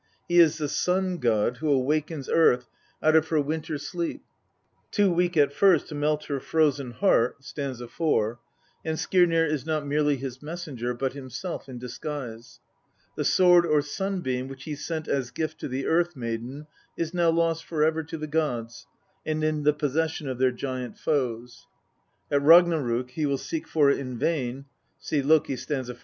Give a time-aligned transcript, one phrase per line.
[0.27, 2.67] He is the Sun god who awakens earth
[3.03, 3.87] out of her winter INTRODUCTION.
[3.87, 4.23] XLI sleep,
[4.89, 7.87] too weak at first to melt her frozen heart (st.
[7.87, 8.39] 4);
[8.83, 12.59] and Skirnir is not merely his messenger, but himself in disguise.
[13.15, 16.65] The sword or sun beam which he sent as gift to the earth maiden
[16.97, 18.87] is now lost for ever to the gods,
[19.23, 21.67] and in the possession of their giant foes.
[22.31, 24.65] At Ragnarok he will seek for it in vain
[24.99, 25.69] (see Lok., st.
[25.85, 25.97] 42).